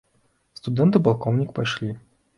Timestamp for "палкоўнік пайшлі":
1.09-1.91